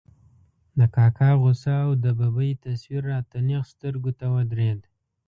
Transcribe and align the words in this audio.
د 0.77 0.79
کاکا 0.95 1.29
غوسه 1.41 1.73
او 1.85 1.91
د 2.03 2.05
ببۍ 2.19 2.51
تصویر 2.63 3.03
را 3.11 3.19
ته 3.29 3.37
نېغ 3.47 3.63
سترګو 3.73 4.11
ته 4.19 4.25
ودرېد. 4.35 4.79